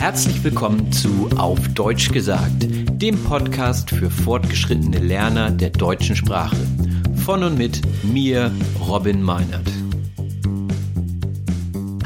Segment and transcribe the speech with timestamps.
[0.00, 6.56] Herzlich willkommen zu Auf Deutsch gesagt, dem Podcast für fortgeschrittene Lerner der deutschen Sprache.
[7.16, 9.70] Von und mit mir, Robin Meinert.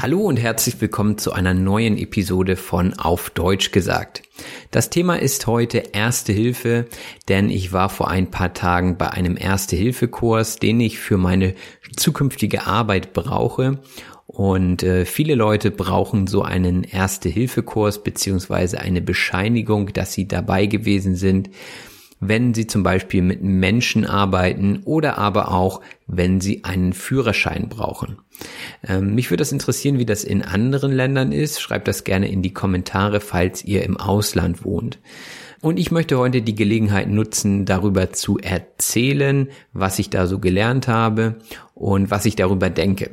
[0.01, 4.23] Hallo und herzlich willkommen zu einer neuen Episode von Auf Deutsch gesagt.
[4.71, 6.87] Das Thema ist heute Erste Hilfe,
[7.29, 11.55] denn ich war vor ein paar Tagen bei einem Erste-Hilfe-Kurs, den ich für meine
[11.95, 13.79] zukünftige Arbeit brauche
[14.27, 21.15] und äh, viele Leute brauchen so einen Erste-Hilfe-Kurs beziehungsweise eine Bescheinigung, dass sie dabei gewesen
[21.15, 21.49] sind,
[22.19, 28.17] wenn sie zum Beispiel mit Menschen arbeiten oder aber auch, wenn sie einen Führerschein brauchen.
[28.87, 31.61] Ähm, mich würde das interessieren, wie das in anderen Ländern ist.
[31.61, 34.99] Schreibt das gerne in die Kommentare, falls ihr im Ausland wohnt.
[35.61, 40.87] Und ich möchte heute die Gelegenheit nutzen, darüber zu erzählen, was ich da so gelernt
[40.87, 41.37] habe
[41.73, 43.11] und was ich darüber denke.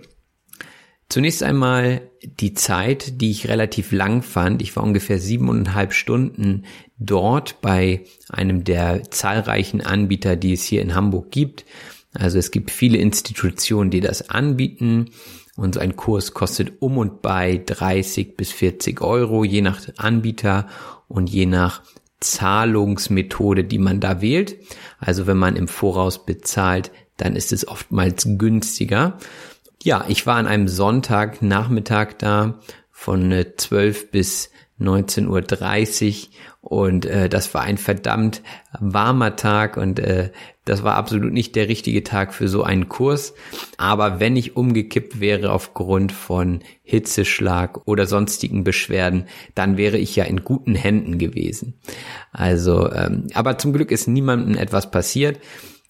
[1.13, 4.63] Zunächst einmal die Zeit, die ich relativ lang fand.
[4.63, 6.65] Ich war ungefähr siebeneinhalb Stunden
[6.97, 11.67] dort bei einem der zahlreichen Anbieter, die es hier in Hamburg gibt.
[12.15, 15.11] Also es gibt viele Institutionen, die das anbieten.
[15.55, 20.67] Und so ein Kurs kostet um und bei 30 bis 40 Euro, je nach Anbieter
[21.09, 21.83] und je nach
[22.21, 24.57] Zahlungsmethode, die man da wählt.
[24.99, 29.19] Also wenn man im Voraus bezahlt, dann ist es oftmals günstiger.
[29.85, 32.61] Ja, ich war an einem Sonntagnachmittag da
[32.93, 34.51] von 12 äh, bis
[34.81, 36.29] 19.30
[36.63, 38.43] Uhr und äh, das war ein verdammt
[38.79, 40.31] warmer Tag und äh,
[40.65, 43.35] das war absolut nicht der richtige Tag für so einen Kurs.
[43.77, 49.27] Aber wenn ich umgekippt wäre aufgrund von Hitzeschlag oder sonstigen Beschwerden,
[49.57, 51.75] dann wäre ich ja in guten Händen gewesen.
[52.31, 55.41] Also, ähm, aber zum Glück ist niemandem etwas passiert.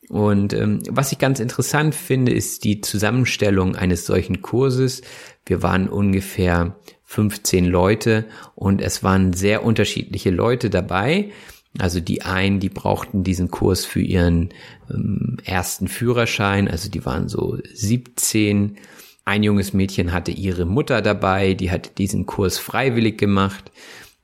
[0.08, 5.02] Und ähm, was ich ganz interessant finde, ist die Zusammenstellung eines solchen Kurses.
[5.46, 11.30] Wir waren ungefähr 15 Leute und es waren sehr unterschiedliche Leute dabei.
[11.78, 14.50] Also die einen, die brauchten diesen Kurs für ihren
[14.90, 18.76] ähm, ersten Führerschein, also die waren so 17.
[19.24, 23.70] Ein junges Mädchen hatte ihre Mutter dabei, die hat diesen Kurs freiwillig gemacht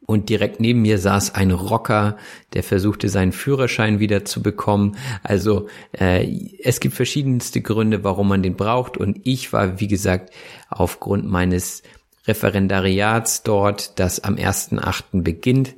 [0.09, 2.17] und direkt neben mir saß ein Rocker,
[2.55, 4.97] der versuchte seinen Führerschein wieder zu bekommen.
[5.23, 6.27] Also äh,
[6.63, 10.33] es gibt verschiedenste Gründe, warum man den braucht und ich war, wie gesagt,
[10.71, 11.83] aufgrund meines
[12.27, 15.23] Referendariats dort, das am 1.8.
[15.23, 15.75] beginnt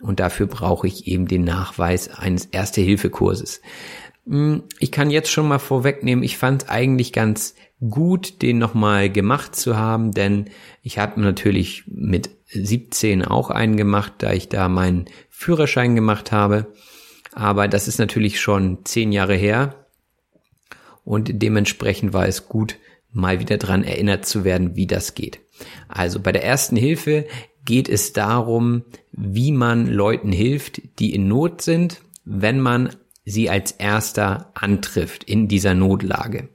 [0.00, 3.60] und dafür brauche ich eben den Nachweis eines Erste-Hilfe-Kurses.
[4.26, 9.56] Hm, ich kann jetzt schon mal vorwegnehmen, ich fand eigentlich ganz gut, den nochmal gemacht
[9.56, 10.50] zu haben, denn
[10.82, 16.72] ich habe natürlich mit 17 auch einen gemacht, da ich da meinen Führerschein gemacht habe.
[17.32, 19.86] Aber das ist natürlich schon zehn Jahre her
[21.04, 22.76] und dementsprechend war es gut,
[23.12, 25.40] mal wieder dran erinnert zu werden, wie das geht.
[25.88, 27.26] Also bei der ersten Hilfe
[27.64, 32.90] geht es darum, wie man Leuten hilft, die in Not sind, wenn man
[33.24, 36.48] sie als erster antrifft in dieser Notlage.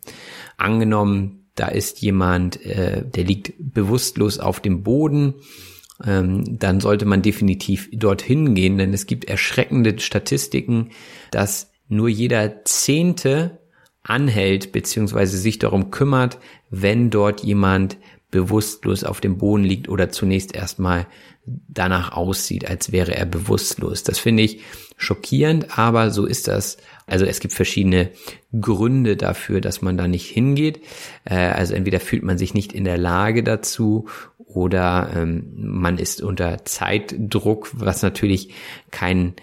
[0.59, 5.35] Angenommen, da ist jemand, äh, der liegt bewusstlos auf dem Boden,
[6.05, 10.91] ähm, dann sollte man definitiv dorthin gehen, denn es gibt erschreckende Statistiken,
[11.31, 13.59] dass nur jeder Zehnte
[14.03, 16.39] anhält beziehungsweise sich darum kümmert,
[16.69, 17.97] wenn dort jemand
[18.31, 21.07] bewusstlos auf dem Boden liegt oder zunächst erstmal
[21.45, 24.03] danach aussieht, als wäre er bewusstlos.
[24.03, 24.61] Das finde ich
[24.97, 26.77] schockierend, aber so ist das.
[27.07, 28.11] Also es gibt verschiedene
[28.59, 30.81] Gründe dafür, dass man da nicht hingeht.
[31.25, 34.07] Äh, also entweder fühlt man sich nicht in der Lage dazu
[34.37, 38.53] oder ähm, man ist unter Zeitdruck, was natürlich
[38.91, 39.33] kein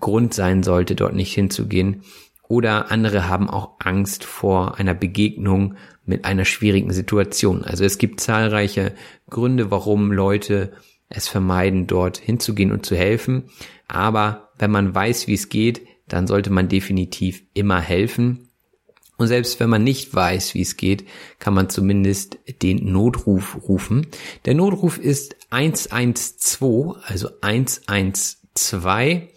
[0.00, 2.02] Grund sein sollte, dort nicht hinzugehen.
[2.48, 5.76] Oder andere haben auch Angst vor einer Begegnung
[6.06, 7.64] mit einer schwierigen Situation.
[7.64, 8.92] Also es gibt zahlreiche
[9.30, 10.72] Gründe, warum Leute
[11.08, 13.44] es vermeiden, dort hinzugehen und zu helfen.
[13.88, 18.48] Aber wenn man weiß, wie es geht, dann sollte man definitiv immer helfen.
[19.16, 21.04] Und selbst wenn man nicht weiß, wie es geht,
[21.38, 24.08] kann man zumindest den Notruf rufen.
[24.44, 29.28] Der Notruf ist 112, also 112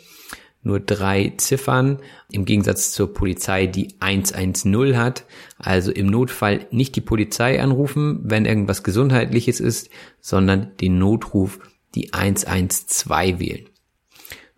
[0.68, 2.00] nur drei Ziffern,
[2.32, 5.26] im Gegensatz zur Polizei, die 110 hat.
[5.58, 9.90] Also im Notfall nicht die Polizei anrufen, wenn irgendwas Gesundheitliches ist,
[10.22, 11.60] sondern den Notruf,
[11.96, 13.66] die 112 wählen.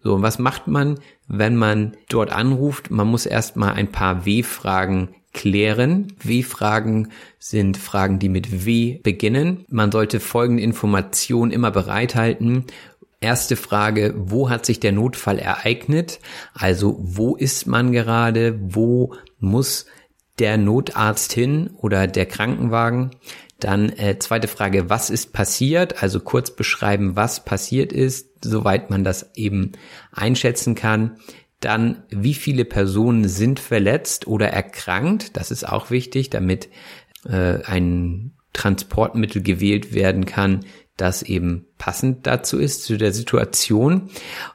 [0.04, 2.90] So, und was macht man, wenn man dort anruft?
[2.90, 6.14] Man muss erstmal ein paar W-Fragen klären.
[6.22, 9.66] W-Fragen sind Fragen, die mit W beginnen.
[9.70, 12.66] Man sollte folgende Informationen immer bereithalten
[13.22, 16.20] Erste Frage, wo hat sich der Notfall ereignet?
[16.54, 18.58] Also wo ist man gerade?
[18.62, 19.88] Wo muss
[20.40, 23.12] der Notarzt hin oder der Krankenwagen?
[23.60, 26.02] Dann äh, zweite Frage, was ist passiert?
[26.02, 29.74] Also kurz beschreiben, was passiert ist, soweit man das eben
[30.14, 31.18] einschätzen kann.
[31.60, 35.36] Dann, wie viele Personen sind verletzt oder erkrankt?
[35.36, 36.70] Das ist auch wichtig, damit
[37.26, 40.62] äh, ein Transportmittel gewählt werden kann,
[41.02, 44.10] das eben passend dazu ist, zu der Situation.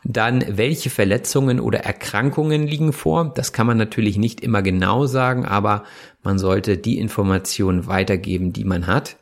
[0.04, 3.32] Dann, welche Verletzungen oder Erkrankungen liegen vor?
[3.34, 5.84] Das kann man natürlich nicht immer genau sagen, aber
[6.22, 9.16] man sollte die Informationen weitergeben, die man hat.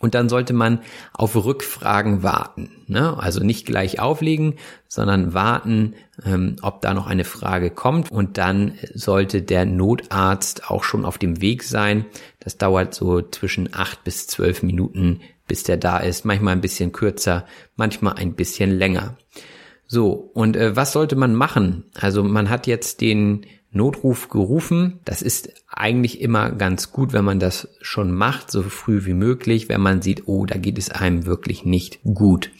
[0.00, 0.80] Und dann sollte man
[1.12, 2.70] auf Rückfragen warten.
[2.86, 3.18] Ne?
[3.18, 4.54] Also nicht gleich auflegen,
[4.88, 5.94] sondern warten,
[6.24, 8.10] ähm, ob da noch eine Frage kommt.
[8.10, 12.06] Und dann sollte der Notarzt auch schon auf dem Weg sein.
[12.38, 15.20] Das dauert so zwischen acht bis zwölf Minuten,
[15.50, 16.24] bis der da ist.
[16.24, 17.44] Manchmal ein bisschen kürzer,
[17.74, 19.18] manchmal ein bisschen länger.
[19.88, 21.90] So, und äh, was sollte man machen?
[21.94, 25.00] Also man hat jetzt den Notruf gerufen.
[25.04, 29.68] Das ist eigentlich immer ganz gut, wenn man das schon macht, so früh wie möglich,
[29.68, 32.52] wenn man sieht, oh, da geht es einem wirklich nicht gut.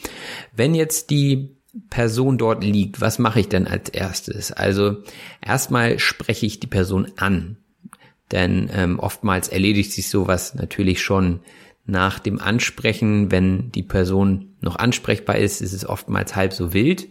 [0.53, 1.55] Wenn jetzt die
[1.89, 4.51] Person dort liegt, was mache ich denn als erstes?
[4.51, 4.97] Also
[5.41, 7.55] erstmal spreche ich die Person an.
[8.33, 11.39] Denn ähm, oftmals erledigt sich sowas natürlich schon
[11.85, 17.07] nach dem Ansprechen, wenn die Person noch ansprechbar ist, ist es oftmals halb so wild.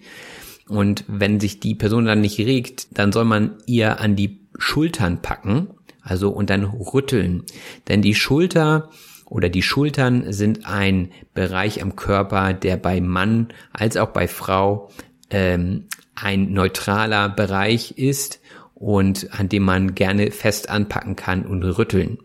[0.69, 5.21] Und wenn sich die Person dann nicht regt, dann soll man ihr an die Schultern
[5.21, 5.69] packen,
[6.03, 7.43] also und dann rütteln.
[7.89, 8.91] Denn die Schulter
[9.27, 14.91] oder die Schultern sind ein Bereich am Körper, der bei Mann als auch bei Frau
[15.31, 18.41] ähm, ein neutraler Bereich ist
[18.81, 22.19] und an dem man gerne fest anpacken kann und rütteln.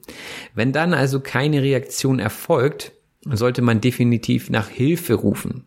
[0.56, 2.94] Wenn dann also keine Reaktion erfolgt,
[3.30, 5.66] sollte man definitiv nach Hilfe rufen.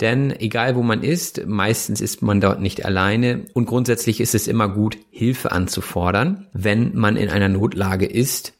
[0.00, 4.48] Denn egal wo man ist, meistens ist man dort nicht alleine und grundsätzlich ist es
[4.48, 8.52] immer gut, Hilfe anzufordern, wenn man in einer Notlage ist.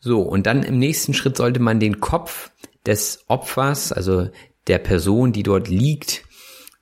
[0.00, 2.50] So, und dann im nächsten Schritt sollte man den Kopf
[2.84, 4.28] des Opfers, also
[4.66, 6.24] der Person, die dort liegt,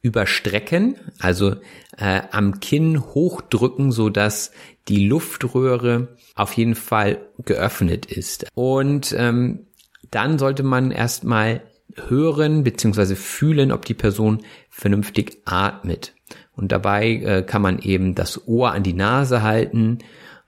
[0.00, 1.54] überstrecken, also
[1.96, 4.52] äh, am Kinn hochdrücken, so dass
[4.88, 8.46] die Luftröhre auf jeden Fall geöffnet ist.
[8.54, 9.66] Und ähm,
[10.10, 11.62] dann sollte man erstmal
[12.08, 13.14] hören bzw.
[13.14, 16.14] fühlen, ob die Person vernünftig atmet.
[16.54, 19.98] Und dabei äh, kann man eben das Ohr an die Nase halten,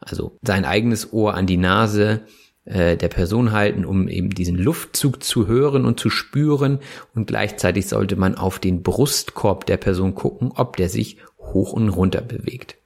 [0.00, 2.22] also sein eigenes Ohr an die Nase
[2.66, 6.78] äh, der Person halten, um eben diesen Luftzug zu hören und zu spüren.
[7.14, 11.18] Und gleichzeitig sollte man auf den Brustkorb der Person gucken, ob der sich
[11.54, 12.76] hoch und runter bewegt.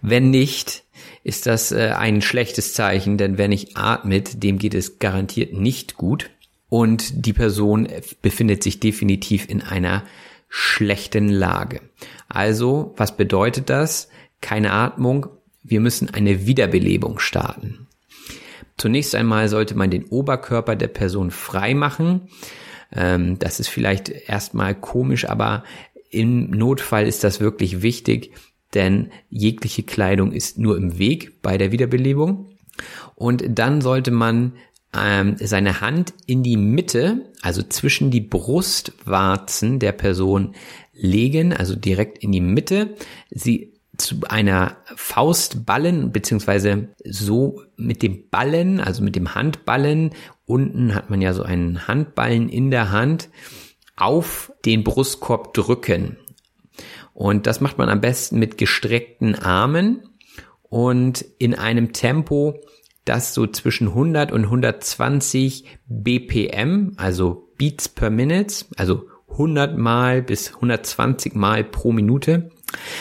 [0.00, 0.84] Wenn nicht,
[1.24, 5.96] ist das äh, ein schlechtes Zeichen, denn wer nicht atmet, dem geht es garantiert nicht
[5.96, 6.30] gut.
[6.70, 7.88] Und die Person
[8.22, 10.04] befindet sich definitiv in einer
[10.48, 11.80] schlechten Lage.
[12.28, 14.08] Also, was bedeutet das?
[14.40, 15.26] Keine Atmung.
[15.62, 17.88] Wir müssen eine Wiederbelebung starten.
[18.76, 22.28] Zunächst einmal sollte man den Oberkörper der Person frei machen.
[22.92, 25.64] Ähm, das ist vielleicht erstmal komisch, aber
[26.10, 28.32] im Notfall ist das wirklich wichtig,
[28.74, 32.46] denn jegliche Kleidung ist nur im Weg bei der Wiederbelebung.
[33.14, 34.52] Und dann sollte man
[34.96, 40.54] ähm, seine Hand in die Mitte, also zwischen die Brustwarzen der Person
[40.92, 42.94] legen, also direkt in die Mitte,
[43.30, 50.10] sie zu einer Faust ballen, beziehungsweise so mit dem Ballen, also mit dem Handballen
[50.46, 53.28] unten hat man ja so einen Handballen in der Hand,
[53.98, 56.16] auf den Brustkorb drücken.
[57.14, 60.08] Und das macht man am besten mit gestreckten Armen
[60.68, 62.60] und in einem Tempo,
[63.04, 70.54] das so zwischen 100 und 120 BPM, also Beats per Minute, also 100 mal bis
[70.54, 72.50] 120 mal pro Minute,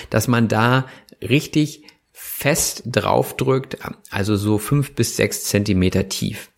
[0.10, 0.88] dass man da
[1.22, 3.78] richtig fest draufdrückt,
[4.10, 6.52] also so fünf bis sechs Zentimeter tief.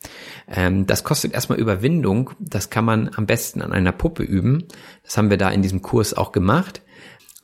[0.50, 2.32] Ähm, das kostet erstmal Überwindung.
[2.39, 4.65] Das kann man am besten an einer Puppe üben.
[5.03, 6.82] Das haben wir da in diesem Kurs auch gemacht.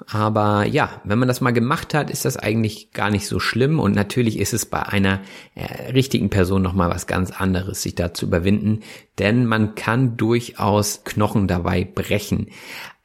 [0.08, 3.80] Aber ja, wenn man das mal gemacht hat, ist das eigentlich gar nicht so schlimm.
[3.80, 5.22] Und natürlich ist es bei einer
[5.56, 8.82] äh, richtigen Person nochmal was ganz anderes, sich da zu überwinden.
[9.20, 12.48] Denn man kann durchaus Knochen dabei brechen.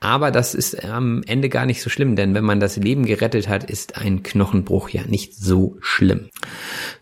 [0.01, 3.49] Aber das ist am Ende gar nicht so schlimm, denn wenn man das Leben gerettet
[3.49, 6.31] hat, ist ein Knochenbruch ja nicht so schlimm.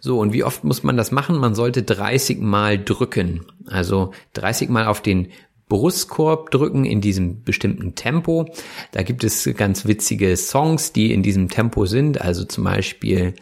[0.00, 1.38] So, und wie oft muss man das machen?
[1.38, 3.46] Man sollte 30 Mal drücken.
[3.68, 5.28] Also 30 Mal auf den
[5.68, 8.46] Brustkorb drücken in diesem bestimmten Tempo.
[8.92, 13.34] Da gibt es ganz witzige Songs, die in diesem Tempo sind, also zum Beispiel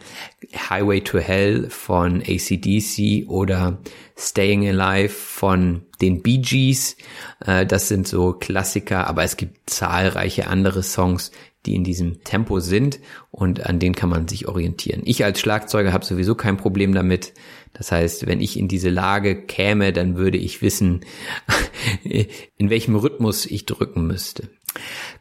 [0.69, 3.79] Highway to Hell von ACDC oder
[4.17, 6.97] Staying Alive von den Bee Gees.
[7.45, 11.31] Äh, das sind so Klassiker, aber es gibt zahlreiche andere Songs,
[11.67, 15.01] die in diesem Tempo sind und an denen kann man sich orientieren.
[15.05, 17.33] Ich als Schlagzeuger habe sowieso kein Problem damit.
[17.77, 21.01] Das heißt, wenn ich in diese Lage käme, dann würde ich wissen,
[22.03, 24.49] in welchem Rhythmus ich drücken müsste.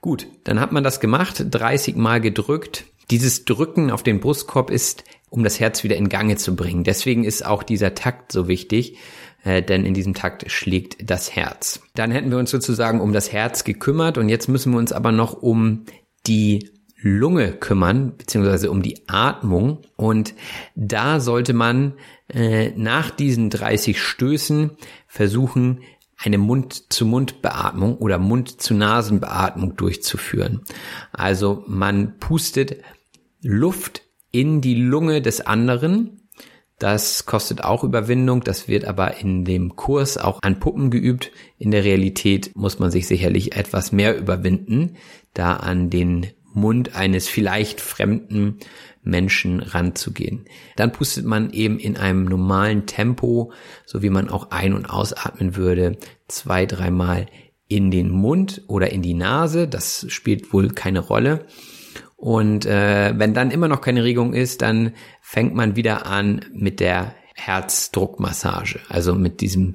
[0.00, 2.84] Gut, dann hat man das gemacht, 30 Mal gedrückt.
[3.10, 6.84] Dieses Drücken auf den Brustkorb ist, um das Herz wieder in Gange zu bringen.
[6.84, 8.96] Deswegen ist auch dieser Takt so wichtig,
[9.44, 11.80] äh, denn in diesem Takt schlägt das Herz.
[11.94, 15.12] Dann hätten wir uns sozusagen um das Herz gekümmert und jetzt müssen wir uns aber
[15.12, 15.84] noch um
[16.26, 19.82] die Lunge kümmern, beziehungsweise um die Atmung.
[19.96, 20.34] Und
[20.74, 21.94] da sollte man
[22.28, 24.72] äh, nach diesen 30 Stößen
[25.06, 25.80] versuchen,
[26.18, 30.62] eine Mund-zu-Mund-Beatmung oder Mund-zu-Nasen-Beatmung durchzuführen.
[31.12, 32.76] Also man pustet
[33.42, 36.22] Luft in die Lunge des anderen.
[36.78, 41.32] Das kostet auch Überwindung, das wird aber in dem Kurs auch an Puppen geübt.
[41.58, 44.96] In der Realität muss man sich sicherlich etwas mehr überwinden,
[45.32, 46.26] da an den
[46.56, 48.58] Mund eines vielleicht fremden
[49.02, 50.46] Menschen ranzugehen.
[50.74, 53.52] Dann pustet man eben in einem normalen Tempo,
[53.84, 55.98] so wie man auch ein- und ausatmen würde,
[56.28, 57.26] zwei, dreimal
[57.68, 59.68] in den Mund oder in die Nase.
[59.68, 61.46] Das spielt wohl keine Rolle.
[62.16, 66.80] Und äh, wenn dann immer noch keine Regung ist, dann fängt man wieder an mit
[66.80, 69.74] der Herzdruckmassage, also mit diesem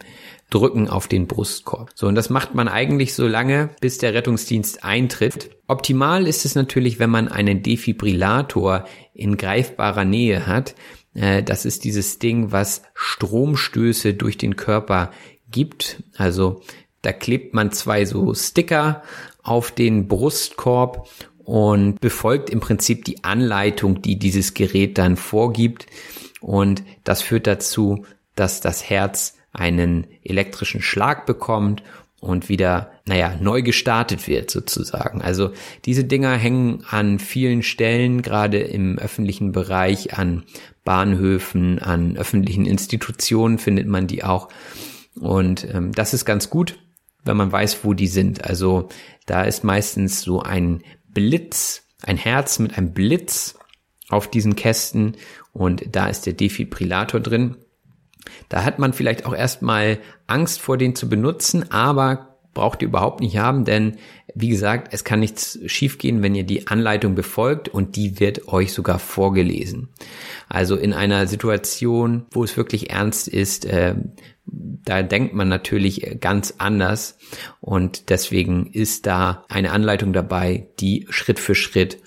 [0.51, 1.89] Drücken auf den Brustkorb.
[1.95, 5.49] So, und das macht man eigentlich so lange, bis der Rettungsdienst eintritt.
[5.67, 10.75] Optimal ist es natürlich, wenn man einen Defibrillator in greifbarer Nähe hat.
[11.15, 15.11] Äh, das ist dieses Ding, was Stromstöße durch den Körper
[15.49, 16.03] gibt.
[16.17, 16.61] Also
[17.01, 19.03] da klebt man zwei so Sticker
[19.41, 21.07] auf den Brustkorb
[21.43, 25.87] und befolgt im Prinzip die Anleitung, die dieses Gerät dann vorgibt.
[26.41, 28.05] Und das führt dazu,
[28.35, 31.83] dass das Herz einen elektrischen Schlag bekommt
[32.21, 35.21] und wieder, naja, neu gestartet wird sozusagen.
[35.21, 35.51] Also
[35.85, 40.43] diese Dinger hängen an vielen Stellen, gerade im öffentlichen Bereich, an
[40.83, 44.49] Bahnhöfen, an öffentlichen Institutionen findet man die auch.
[45.19, 46.77] Und ähm, das ist ganz gut,
[47.25, 48.45] wenn man weiß, wo die sind.
[48.45, 48.89] Also
[49.25, 53.57] da ist meistens so ein Blitz, ein Herz mit einem Blitz
[54.09, 55.17] auf diesen Kästen
[55.53, 57.55] und da ist der Defibrillator drin.
[58.49, 63.21] Da hat man vielleicht auch erstmal Angst vor den zu benutzen, aber braucht ihr überhaupt
[63.21, 63.97] nicht haben, denn
[64.33, 68.73] wie gesagt, es kann nichts schiefgehen, wenn ihr die Anleitung befolgt und die wird euch
[68.73, 69.89] sogar vorgelesen.
[70.47, 73.95] Also in einer Situation, wo es wirklich ernst ist, äh,
[74.45, 77.17] da denkt man natürlich ganz anders
[77.59, 81.99] und deswegen ist da eine Anleitung dabei, die Schritt für Schritt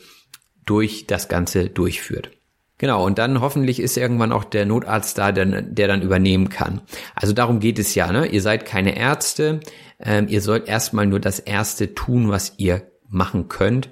[0.66, 2.30] durch das Ganze durchführt.
[2.78, 6.80] Genau, und dann hoffentlich ist irgendwann auch der Notarzt da, der, der dann übernehmen kann.
[7.14, 8.26] Also darum geht es ja, ne?
[8.26, 9.60] Ihr seid keine Ärzte,
[10.00, 13.90] ähm, ihr sollt erstmal nur das Erste tun, was ihr machen könnt.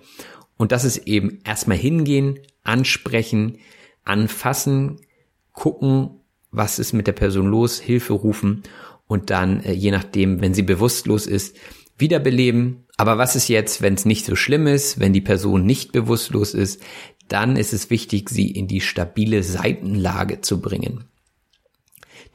[0.57, 3.59] Und das ist eben erstmal hingehen, ansprechen,
[4.05, 5.01] anfassen,
[5.53, 6.21] gucken,
[6.51, 8.63] was ist mit der Person los, Hilfe rufen
[9.07, 11.57] und dann, äh, je nachdem, wenn sie bewusstlos ist,
[11.99, 12.85] wiederbeleben.
[12.97, 16.55] Aber was ist jetzt, wenn es nicht so schlimm ist, wenn die Person nicht bewusstlos
[16.55, 16.83] ist?
[17.33, 21.05] Dann ist es wichtig, sie in die stabile Seitenlage zu bringen.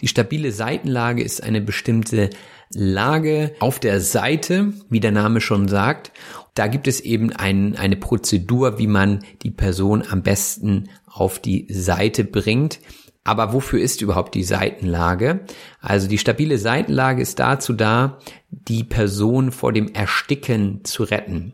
[0.02, 2.30] Die stabile Seitenlage ist eine bestimmte
[2.72, 6.12] Lage auf der Seite, wie der Name schon sagt.
[6.54, 11.68] Da gibt es eben ein, eine Prozedur, wie man die Person am besten auf die
[11.70, 12.80] Seite bringt.
[13.24, 15.42] Aber wofür ist überhaupt die Seitenlage?
[15.82, 21.54] Also die stabile Seitenlage ist dazu da, die Person vor dem Ersticken zu retten.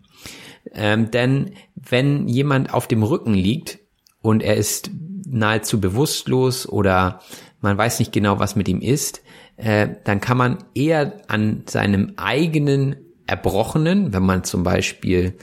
[0.74, 3.80] Ähm, denn wenn jemand auf dem Rücken liegt
[4.22, 4.89] und er ist
[5.25, 7.20] nahezu bewusstlos oder
[7.62, 9.22] man weiß nicht genau, was mit ihm ist,
[9.58, 12.96] äh, dann kann man eher an seinem eigenen
[13.27, 15.38] Erbrochenen, wenn man zum Beispiel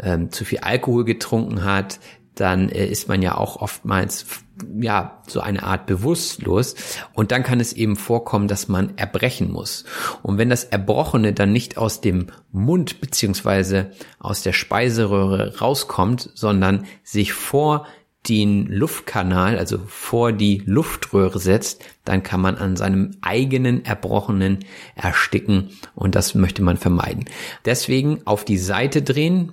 [0.00, 1.98] ähm, zu viel Alkohol getrunken hat,
[2.34, 4.43] dann äh, ist man ja auch oftmals
[4.78, 6.74] ja so eine Art bewusstlos
[7.12, 9.84] und dann kann es eben vorkommen, dass man erbrechen muss.
[10.22, 16.86] Und wenn das Erbrochene dann nicht aus dem Mund beziehungsweise aus der Speiseröhre rauskommt, sondern
[17.02, 17.86] sich vor
[18.28, 24.60] den Luftkanal, also vor die Luftröhre setzt, dann kann man an seinem eigenen Erbrochenen
[24.94, 27.26] ersticken und das möchte man vermeiden.
[27.64, 29.52] Deswegen auf die Seite drehen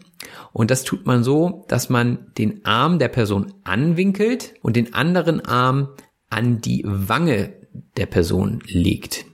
[0.53, 5.45] und das tut man so, dass man den Arm der Person anwinkelt und den anderen
[5.45, 5.89] Arm
[6.29, 7.53] an die Wange
[7.97, 9.25] der Person legt.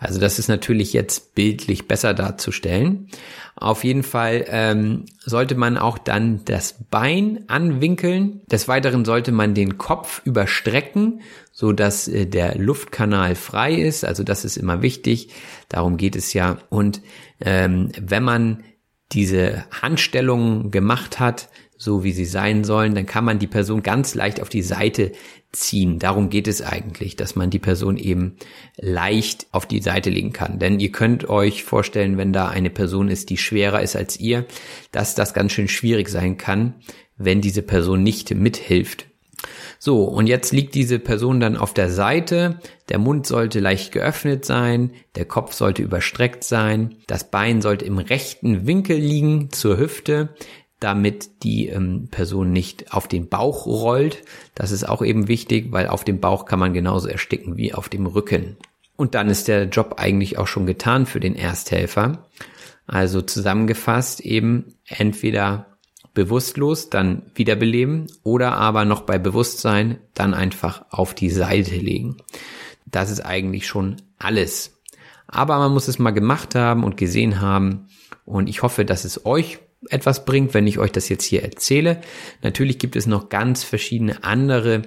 [0.00, 3.08] Also das ist natürlich jetzt bildlich besser darzustellen.
[3.54, 8.40] Auf jeden Fall ähm, sollte man auch dann das Bein anwinkeln.
[8.46, 11.20] Des Weiteren sollte man den Kopf überstrecken,
[11.52, 14.04] so dass äh, der Luftkanal frei ist.
[14.04, 15.28] Also das ist immer wichtig.
[15.68, 16.58] Darum geht es ja.
[16.70, 17.02] Und
[17.40, 18.64] ähm, wenn man
[19.12, 21.48] diese Handstellungen gemacht hat,
[21.82, 25.10] so wie sie sein sollen, dann kann man die Person ganz leicht auf die Seite
[25.50, 25.98] ziehen.
[25.98, 28.36] Darum geht es eigentlich, dass man die Person eben
[28.76, 30.60] leicht auf die Seite legen kann.
[30.60, 34.46] Denn ihr könnt euch vorstellen, wenn da eine Person ist, die schwerer ist als ihr,
[34.92, 36.74] dass das ganz schön schwierig sein kann,
[37.16, 39.06] wenn diese Person nicht mithilft.
[39.80, 44.44] So, und jetzt liegt diese Person dann auf der Seite, der Mund sollte leicht geöffnet
[44.44, 50.28] sein, der Kopf sollte überstreckt sein, das Bein sollte im rechten Winkel liegen zur Hüfte,
[50.82, 54.22] damit die ähm, Person nicht auf den Bauch rollt.
[54.54, 57.88] Das ist auch eben wichtig, weil auf dem Bauch kann man genauso ersticken wie auf
[57.88, 58.56] dem Rücken.
[58.96, 62.28] Und dann ist der Job eigentlich auch schon getan für den Ersthelfer.
[62.86, 65.66] Also zusammengefasst eben entweder
[66.14, 72.16] bewusstlos, dann wiederbeleben oder aber noch bei Bewusstsein dann einfach auf die Seite legen.
[72.86, 74.78] Das ist eigentlich schon alles.
[75.26, 77.88] Aber man muss es mal gemacht haben und gesehen haben.
[78.26, 82.00] Und ich hoffe, dass es euch etwas bringt, wenn ich euch das jetzt hier erzähle.
[82.42, 84.82] Natürlich gibt es noch ganz verschiedene andere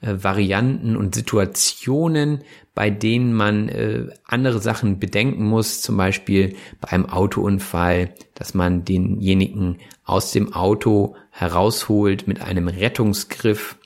[0.00, 2.42] äh, Varianten und Situationen,
[2.74, 8.84] bei denen man äh, andere Sachen bedenken muss, zum Beispiel bei einem Autounfall, dass man
[8.84, 13.76] denjenigen aus dem Auto herausholt mit einem Rettungsgriff.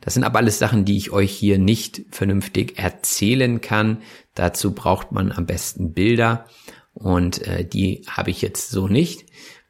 [0.00, 3.98] Das sind aber alles Sachen, die ich euch hier nicht vernünftig erzählen kann.
[4.34, 6.46] Dazu braucht man am besten Bilder
[6.98, 9.26] und äh, die habe ich jetzt so nicht.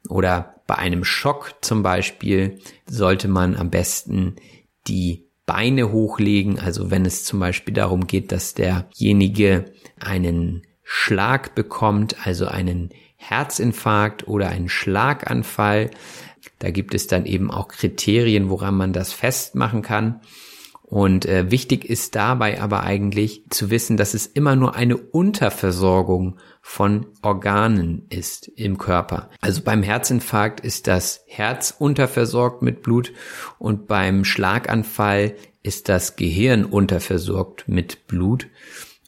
[0.09, 4.35] Oder bei einem Schock zum Beispiel sollte man am besten
[4.87, 6.59] die Beine hochlegen.
[6.59, 9.65] Also wenn es zum Beispiel darum geht, dass derjenige
[9.99, 15.91] einen Schlag bekommt, also einen Herzinfarkt oder einen Schlaganfall.
[16.57, 20.21] Da gibt es dann eben auch Kriterien, woran man das festmachen kann.
[20.89, 26.39] Und äh, wichtig ist dabei aber eigentlich zu wissen, dass es immer nur eine Unterversorgung
[26.69, 29.31] von Organen ist im Körper.
[29.41, 33.11] Also beim Herzinfarkt ist das Herz unterversorgt mit Blut
[33.57, 38.45] und beim Schlaganfall ist das Gehirn unterversorgt mit Blut.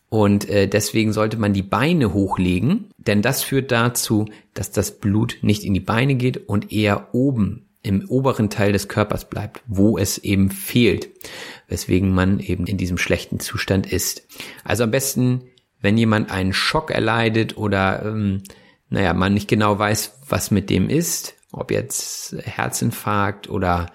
[0.10, 5.38] Und äh, deswegen sollte man die Beine hochlegen, denn das führt dazu, dass das Blut
[5.44, 10.00] nicht in die Beine geht und eher oben im oberen Teil des Körpers bleibt, wo
[10.00, 11.10] es eben fehlt,
[11.68, 14.28] weswegen man eben in diesem schlechten Zustand ist.
[14.64, 15.44] Also am besten,
[15.82, 18.44] wenn jemand einen Schock erleidet oder, ähm,
[18.90, 23.88] naja, man nicht genau weiß, was mit dem ist, ob jetzt Herzinfarkt oder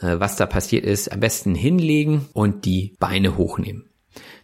[0.00, 3.90] äh, was da passiert ist, am besten hinlegen und die Beine hochnehmen.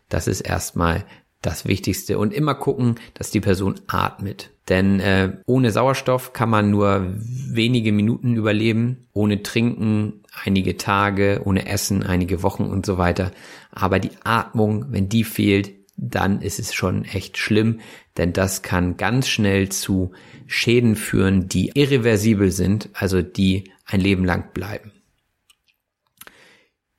[0.08, 1.04] Das ist erstmal
[1.42, 4.50] das Wichtigste und immer gucken, dass die Person atmet.
[4.68, 11.66] Denn äh, ohne Sauerstoff kann man nur wenige Minuten überleben, ohne Trinken einige Tage, ohne
[11.66, 13.30] Essen einige Wochen und so weiter.
[13.70, 17.80] Aber die Atmung, wenn die fehlt, dann ist es schon echt schlimm,
[18.16, 20.12] denn das kann ganz schnell zu
[20.46, 24.92] Schäden führen, die irreversibel sind, also die ein Leben lang bleiben.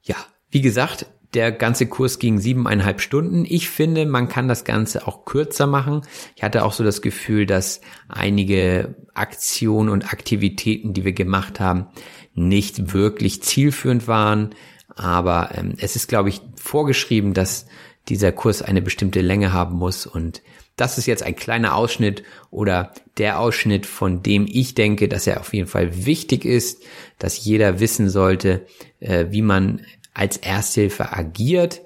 [0.01, 0.17] Ja,
[0.51, 3.45] wie gesagt, der ganze Kurs ging siebeneinhalb Stunden.
[3.47, 6.01] Ich finde, man kann das Ganze auch kürzer machen.
[6.35, 11.87] Ich hatte auch so das Gefühl, dass einige Aktionen und Aktivitäten, die wir gemacht haben,
[12.33, 14.55] nicht wirklich zielführend waren.
[14.95, 17.67] Aber ähm, es ist, glaube ich, vorgeschrieben, dass
[18.09, 20.05] dieser Kurs eine bestimmte Länge haben muss.
[20.05, 20.41] Und
[20.75, 25.39] das ist jetzt ein kleiner Ausschnitt oder der Ausschnitt, von dem ich denke, dass er
[25.39, 26.83] auf jeden Fall wichtig ist,
[27.17, 28.65] dass jeder wissen sollte,
[28.99, 31.81] äh, wie man als Ersthilfe agiert.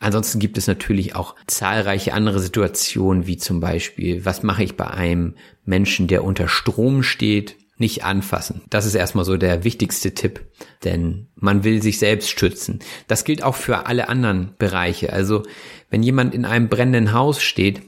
[0.00, 4.88] Ansonsten gibt es natürlich auch zahlreiche andere Situationen, wie zum Beispiel, was mache ich bei
[4.88, 7.56] einem Menschen, der unter Strom steht?
[7.82, 8.62] Nicht anfassen.
[8.70, 10.46] Das ist erstmal so der wichtigste Tipp,
[10.84, 12.78] denn man will sich selbst schützen.
[13.08, 15.12] Das gilt auch für alle anderen Bereiche.
[15.12, 15.42] Also
[15.90, 17.82] wenn jemand in einem brennenden Haus steht,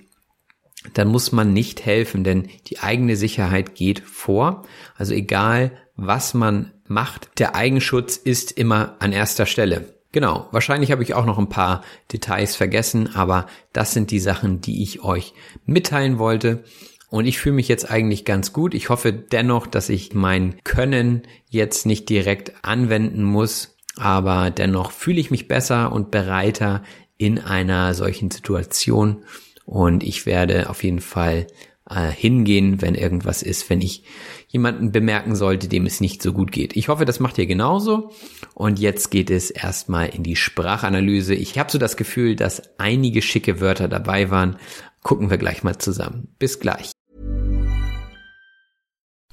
[0.95, 4.67] dann muss man nicht helfen, denn die eigene Sicherheit geht vor.
[4.97, 9.95] Also egal, was man macht, der Eigenschutz ist immer an erster Stelle.
[10.11, 14.61] Genau, wahrscheinlich habe ich auch noch ein paar Details vergessen, aber das sind die Sachen,
[14.61, 15.35] die ich euch
[15.67, 16.65] mitteilen wollte.
[17.14, 18.74] Und ich fühle mich jetzt eigentlich ganz gut.
[18.74, 25.20] Ich hoffe dennoch, dass ich mein Können jetzt nicht direkt anwenden muss, aber dennoch fühle
[25.20, 26.83] ich mich besser und bereiter
[27.16, 29.22] in einer solchen Situation
[29.64, 31.46] und ich werde auf jeden Fall
[31.88, 34.03] äh, hingehen, wenn irgendwas ist, wenn ich
[34.48, 36.74] jemanden bemerken sollte, dem es nicht so gut geht.
[36.74, 38.11] Ich hoffe, das macht ihr genauso.
[38.55, 41.37] Und jetzt geht es erstmal in die Sprachanalyse.
[41.37, 44.57] Ich habe so das Gefühl, dass einige schicke Wörter dabei waren.
[45.05, 46.35] Gucken wir gleich mal zusammen.
[46.40, 46.94] Bis gleich.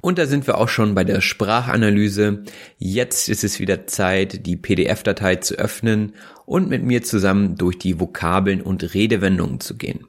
[0.00, 2.44] Und da sind wir auch schon bei der Sprachanalyse.
[2.78, 6.14] Jetzt ist es wieder Zeit, die PDF-Datei zu öffnen
[6.46, 10.06] und mit mir zusammen durch die Vokabeln und Redewendungen zu gehen.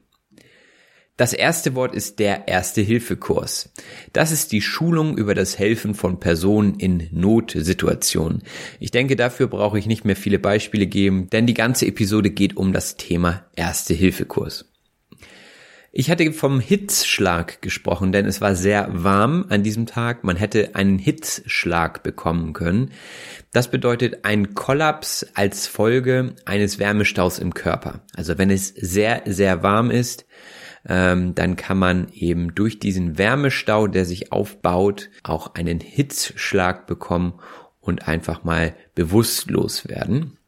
[1.19, 3.73] Das erste Wort ist der Erste-Hilfe-Kurs.
[4.13, 8.43] Das ist die Schulung über das Helfen von Personen in Notsituationen.
[8.80, 12.56] Ich denke, dafür brauche ich nicht mehr viele Beispiele geben, denn die ganze Episode geht
[12.56, 14.71] um das Thema Erste-Hilfe-Kurs.
[16.00, 20.24] Ich hatte vom Hitzschlag gesprochen, denn es war sehr warm an diesem Tag.
[20.24, 22.92] Man hätte einen Hitzschlag bekommen können.
[23.52, 28.00] Das bedeutet ein Kollaps als Folge eines Wärmestaus im Körper.
[28.16, 30.26] Also wenn es sehr, sehr warm ist,
[30.88, 37.42] ähm, dann kann man eben durch diesen Wärmestau, der sich aufbaut, auch einen Hitzschlag bekommen
[37.82, 40.38] und einfach mal bewusstlos werden.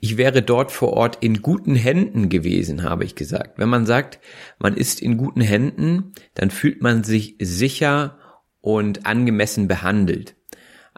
[0.00, 3.58] Ich wäre dort vor Ort in guten Händen gewesen, habe ich gesagt.
[3.58, 4.18] Wenn man sagt,
[4.58, 8.18] man ist in guten Händen, dann fühlt man sich sicher
[8.60, 10.34] und angemessen behandelt.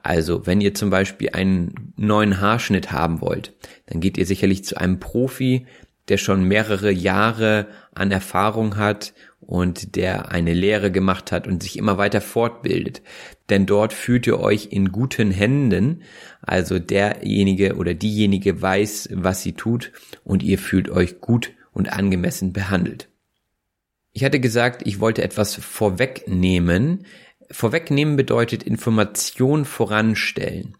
[0.02, 3.54] Also, wenn ihr zum Beispiel einen neuen Haarschnitt haben wollt,
[3.86, 5.66] dann geht ihr sicherlich zu einem Profi,
[6.08, 11.78] der schon mehrere Jahre an Erfahrung hat und der eine Lehre gemacht hat und sich
[11.78, 13.02] immer weiter fortbildet.
[13.50, 16.02] Denn dort fühlt ihr euch in guten Händen,
[16.40, 19.92] also derjenige oder diejenige weiß, was sie tut
[20.24, 23.08] und ihr fühlt euch gut und angemessen behandelt.
[24.12, 27.06] Ich hatte gesagt, ich wollte etwas vorwegnehmen.
[27.50, 30.76] Vorwegnehmen bedeutet Information voranstellen.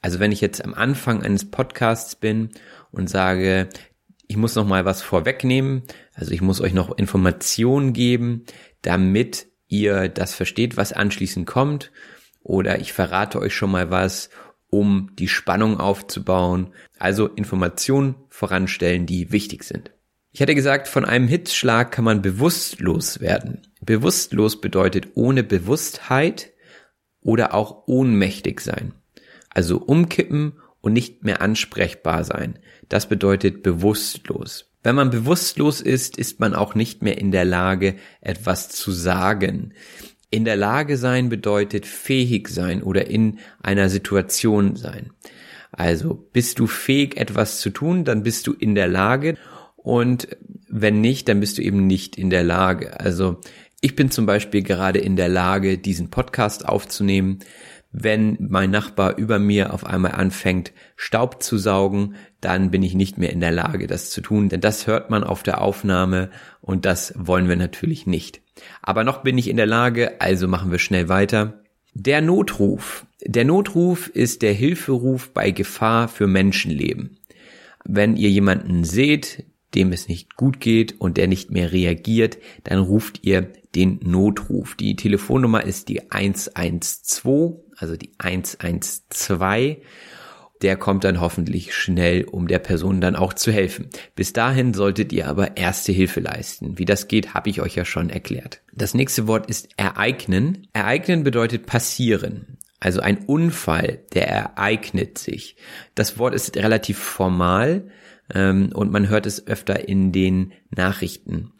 [0.00, 2.50] Also wenn ich jetzt am Anfang eines Podcasts bin
[2.90, 3.68] und sage,
[4.26, 5.82] ich muss noch mal was vorwegnehmen,
[6.14, 8.44] also ich muss euch noch Informationen geben,
[8.82, 11.92] damit ihr das versteht, was anschließend kommt,
[12.42, 14.30] oder ich verrate euch schon mal was,
[14.68, 19.90] um die Spannung aufzubauen, also Informationen voranstellen, die wichtig sind.
[20.32, 23.60] Ich hatte gesagt, von einem Hitzschlag kann man bewusstlos werden.
[23.82, 26.52] Bewusstlos bedeutet ohne Bewusstheit
[27.20, 28.94] oder auch ohnmächtig sein.
[29.50, 32.58] Also umkippen und nicht mehr ansprechbar sein.
[32.88, 34.72] Das bedeutet bewusstlos.
[34.82, 39.74] Wenn man bewusstlos ist, ist man auch nicht mehr in der Lage, etwas zu sagen.
[40.32, 45.10] In der Lage sein bedeutet fähig sein oder in einer Situation sein.
[45.70, 49.36] Also bist du fähig, etwas zu tun, dann bist du in der Lage
[49.76, 50.28] und
[50.68, 52.98] wenn nicht, dann bist du eben nicht in der Lage.
[52.98, 53.40] Also
[53.80, 57.38] ich bin zum Beispiel gerade in der Lage, diesen Podcast aufzunehmen
[57.92, 63.18] wenn mein Nachbar über mir auf einmal anfängt, Staub zu saugen, dann bin ich nicht
[63.18, 66.30] mehr in der Lage, das zu tun, denn das hört man auf der Aufnahme
[66.62, 68.40] und das wollen wir natürlich nicht.
[68.82, 71.62] Aber noch bin ich in der Lage, also machen wir schnell weiter.
[71.94, 73.06] Der Notruf.
[73.24, 77.18] Der Notruf ist der Hilferuf bei Gefahr für Menschenleben.
[77.84, 82.78] Wenn ihr jemanden seht, dem es nicht gut geht und der nicht mehr reagiert, dann
[82.78, 84.74] ruft ihr den Notruf.
[84.74, 89.78] Die Telefonnummer ist die 112, also die 112
[90.62, 93.90] der kommt dann hoffentlich schnell, um der Person dann auch zu helfen.
[94.14, 96.78] Bis dahin solltet ihr aber erste Hilfe leisten.
[96.78, 98.62] Wie das geht, habe ich euch ja schon erklärt.
[98.72, 100.68] Das nächste Wort ist ereignen.
[100.72, 102.58] Ereignen bedeutet passieren.
[102.78, 105.56] Also ein Unfall, der ereignet sich.
[105.94, 107.90] Das Wort ist relativ formal
[108.32, 111.52] ähm, und man hört es öfter in den Nachrichten.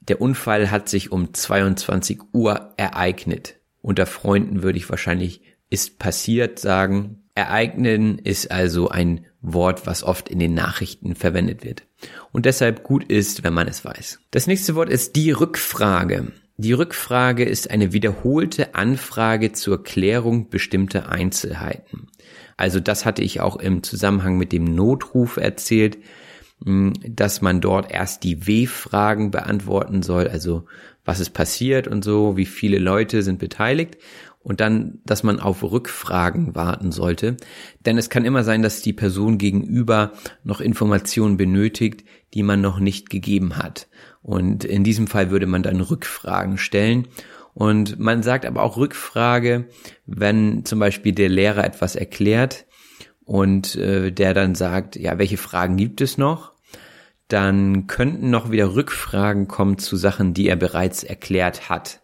[0.00, 3.56] Der Unfall hat sich um 22 Uhr ereignet.
[3.80, 7.23] Unter Freunden würde ich wahrscheinlich ist passiert sagen.
[7.34, 11.84] Ereignen ist also ein Wort, was oft in den Nachrichten verwendet wird
[12.32, 14.20] und deshalb gut ist, wenn man es weiß.
[14.30, 16.32] Das nächste Wort ist die Rückfrage.
[16.56, 22.06] Die Rückfrage ist eine wiederholte Anfrage zur Klärung bestimmter Einzelheiten.
[22.56, 25.98] Also das hatte ich auch im Zusammenhang mit dem Notruf erzählt,
[26.64, 30.66] hm, dass man dort erst die W-Fragen beantworten soll, also
[31.04, 33.98] was ist passiert und so, wie viele Leute sind beteiligt
[34.44, 37.38] und dann, dass man auf Rückfragen warten sollte.
[37.84, 40.12] Denn es kann immer sein, dass die Person gegenüber
[40.44, 42.04] noch Informationen benötigt,
[42.34, 43.88] die man noch nicht gegeben hat.
[44.22, 47.08] Und in diesem Fall würde man dann Rückfragen stellen.
[47.54, 49.68] Und man sagt aber auch Rückfrage,
[50.04, 52.66] wenn zum Beispiel der Lehrer etwas erklärt
[53.24, 56.52] und äh, der dann sagt, ja, welche Fragen gibt es noch?
[57.28, 62.00] Dann könnten noch wieder Rückfragen kommen zu Sachen, die er bereits erklärt hat.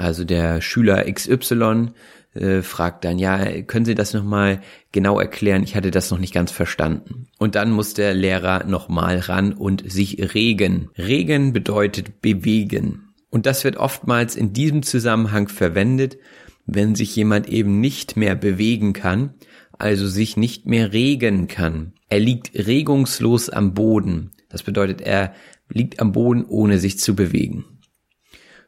[0.00, 1.88] Also der Schüler XY
[2.32, 4.60] äh, fragt dann, ja, können Sie das nochmal
[4.92, 5.62] genau erklären?
[5.62, 7.26] Ich hatte das noch nicht ganz verstanden.
[7.38, 10.88] Und dann muss der Lehrer nochmal ran und sich regen.
[10.96, 13.10] Regen bedeutet bewegen.
[13.28, 16.16] Und das wird oftmals in diesem Zusammenhang verwendet,
[16.64, 19.34] wenn sich jemand eben nicht mehr bewegen kann,
[19.72, 21.92] also sich nicht mehr regen kann.
[22.08, 24.30] Er liegt regungslos am Boden.
[24.48, 25.34] Das bedeutet, er
[25.68, 27.64] liegt am Boden, ohne sich zu bewegen.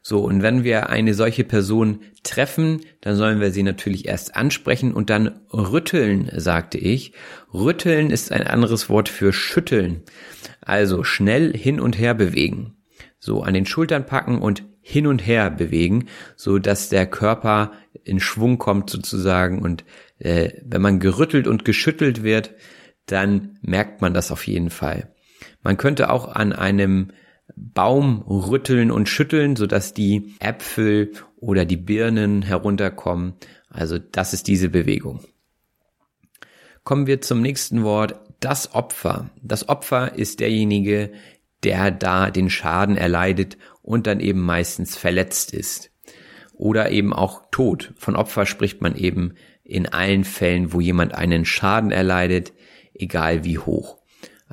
[0.05, 4.93] So, und wenn wir eine solche Person treffen, dann sollen wir sie natürlich erst ansprechen
[4.93, 7.13] und dann rütteln, sagte ich.
[7.53, 10.03] Rütteln ist ein anderes Wort für schütteln.
[10.59, 12.75] Also schnell hin und her bewegen.
[13.17, 17.71] So an den Schultern packen und hin und her bewegen, so dass der Körper
[18.03, 19.85] in Schwung kommt sozusagen und
[20.19, 22.53] äh, wenn man gerüttelt und geschüttelt wird,
[23.05, 25.13] dann merkt man das auf jeden Fall.
[25.61, 27.11] Man könnte auch an einem
[27.55, 33.33] Baum rütteln und schütteln, sodass die Äpfel oder die Birnen herunterkommen.
[33.69, 35.19] Also das ist diese Bewegung.
[36.83, 39.29] Kommen wir zum nächsten Wort, das Opfer.
[39.41, 41.11] Das Opfer ist derjenige,
[41.63, 45.91] der da den Schaden erleidet und dann eben meistens verletzt ist.
[46.53, 47.93] Oder eben auch tot.
[47.97, 52.53] Von Opfer spricht man eben in allen Fällen, wo jemand einen Schaden erleidet,
[52.93, 54.02] egal wie hoch.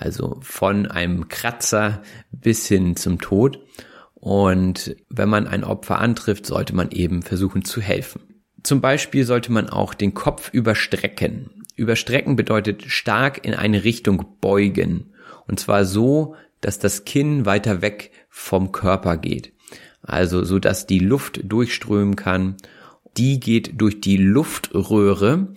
[0.01, 3.61] Also von einem Kratzer bis hin zum Tod.
[4.15, 8.23] Und wenn man ein Opfer antrifft, sollte man eben versuchen zu helfen.
[8.63, 11.51] Zum Beispiel sollte man auch den Kopf überstrecken.
[11.77, 15.13] Überstrecken bedeutet stark in eine Richtung beugen.
[15.47, 19.53] Und zwar so, dass das Kinn weiter weg vom Körper geht.
[20.01, 22.57] Also so, dass die Luft durchströmen kann.
[23.19, 25.49] Die geht durch die Luftröhre.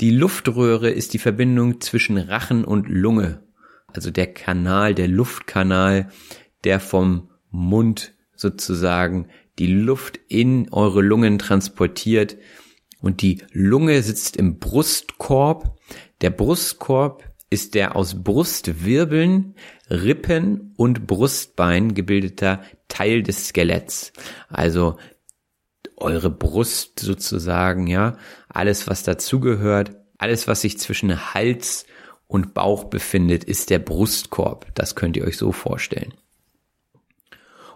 [0.00, 3.42] Die Luftröhre ist die Verbindung zwischen Rachen und Lunge
[3.94, 6.10] also der Kanal, der Luftkanal,
[6.64, 12.36] der vom Mund sozusagen die Luft in eure Lungen transportiert
[13.00, 15.78] und die Lunge sitzt im Brustkorb.
[16.20, 19.54] Der Brustkorb ist der aus Brustwirbeln,
[19.90, 24.12] Rippen und Brustbein gebildeter Teil des Skeletts.
[24.48, 24.96] Also
[25.96, 28.16] eure Brust sozusagen, ja,
[28.48, 31.86] alles was dazugehört, alles was sich zwischen Hals
[32.30, 34.72] und Bauch befindet, ist der Brustkorb.
[34.76, 36.14] Das könnt ihr euch so vorstellen.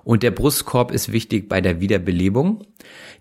[0.04, 2.64] Und der Brustkorb ist wichtig bei der Wiederbelebung.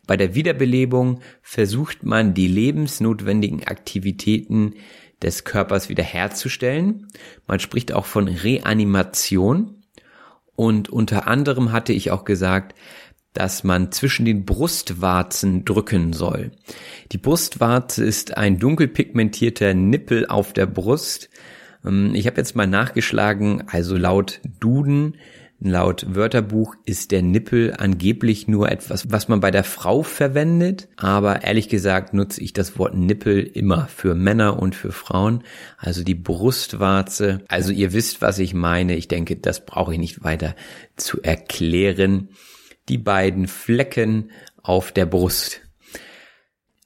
[0.06, 4.76] Bei der Wiederbelebung versucht man die lebensnotwendigen Aktivitäten
[5.24, 7.08] des Körpers wiederherzustellen.
[7.48, 9.82] Man spricht auch von Reanimation.
[10.56, 12.76] Und unter anderem hatte ich auch gesagt,
[13.34, 16.52] dass man zwischen den Brustwarzen drücken soll.
[17.12, 21.30] Die Brustwarze ist ein dunkel pigmentierter Nippel auf der Brust.
[21.86, 25.16] Ähm, ich habe jetzt mal nachgeschlagen, also laut Duden,
[25.60, 31.44] laut Wörterbuch ist der Nippel angeblich nur etwas, was man bei der Frau verwendet, aber
[31.44, 35.44] ehrlich gesagt nutze ich das Wort Nippel immer für Männer und für Frauen,
[35.78, 37.44] also die Brustwarze.
[37.48, 38.96] Also ihr wisst, was ich meine.
[38.96, 40.56] Ich denke, das brauche ich nicht weiter
[40.98, 42.30] zu erklären.
[42.90, 45.62] Die beiden Flecken auf der Brust.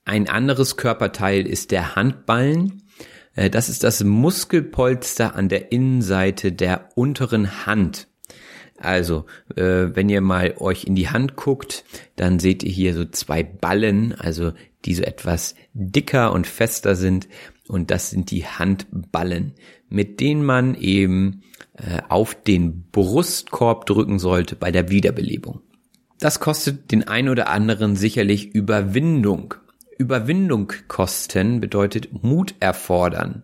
[0.05, 2.83] Ein anderes Körperteil ist der Handballen.
[3.35, 8.07] Äh, das ist das Muskelpolster an der Innenseite der unteren Hand.
[8.77, 11.83] Also, äh, wenn ihr mal euch in die Hand guckt,
[12.15, 14.53] dann seht ihr hier so zwei Ballen, also
[14.85, 17.27] die so etwas dicker und fester sind.
[17.67, 19.53] Und das sind die Handballen,
[19.89, 21.41] mit denen man eben
[21.73, 25.61] äh, auf den Brustkorb drücken sollte bei der Wiederbelebung.
[26.19, 29.53] Das kostet den ein oder anderen sicherlich Überwindung.
[29.97, 33.43] Überwindung kosten bedeutet Mut erfordern.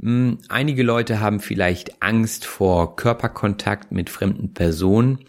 [0.00, 5.20] Hm, einige Leute haben vielleicht Angst vor Körperkontakt mit fremden Personen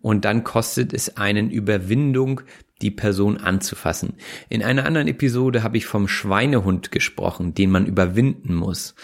[0.00, 2.40] und dann kostet es einen Überwindung,
[2.82, 4.14] die Person anzufassen.
[4.48, 8.94] In einer anderen Episode habe ich vom Schweinehund gesprochen, den man überwinden muss.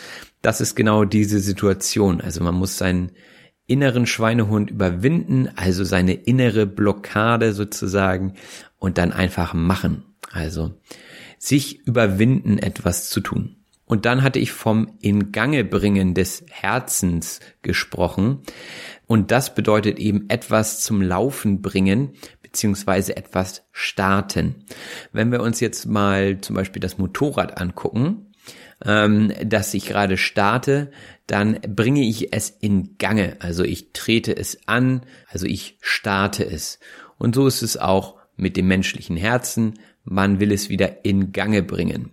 [0.42, 2.20] Das ist genau diese Situation.
[2.20, 3.12] Also man muss seinen
[3.72, 8.34] inneren Schweinehund überwinden, also seine innere Blockade sozusagen
[8.78, 10.04] und dann einfach machen.
[10.30, 10.74] Also
[11.38, 13.56] sich überwinden, etwas zu tun.
[13.84, 18.38] Und dann hatte ich vom In Gange bringen des Herzens gesprochen.
[19.06, 24.64] Und das bedeutet eben etwas zum Laufen bringen, beziehungsweise etwas starten.
[25.12, 28.31] Wenn wir uns jetzt mal zum Beispiel das Motorrad angucken,
[28.84, 30.90] ähm, das ich gerade starte,
[31.26, 33.36] dann bringe ich es in Gange.
[33.40, 36.78] Also ich trete es an, also ich starte es.
[37.18, 39.78] Und so ist es auch mit dem menschlichen Herzen.
[40.04, 42.12] Man will es wieder in Gange bringen.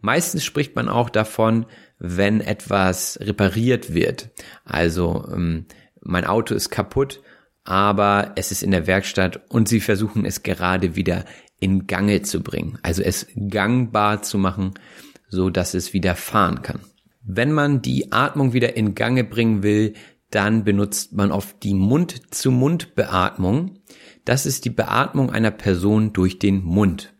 [0.00, 1.66] Meistens spricht man auch davon,
[1.98, 4.30] wenn etwas repariert wird.
[4.64, 5.66] Also ähm,
[6.00, 7.20] mein Auto ist kaputt,
[7.64, 11.26] aber es ist in der Werkstatt und sie versuchen es gerade wieder
[11.60, 12.78] in Gange zu bringen.
[12.82, 14.72] Also es gangbar zu machen,
[15.30, 16.80] so dass es wieder fahren kann.
[17.22, 19.94] Wenn man die Atmung wieder in Gange bringen will,
[20.30, 23.78] dann benutzt man oft die Mund-zu-Mund-Beatmung.
[24.24, 27.12] Das ist die Beatmung einer Person durch den Mund.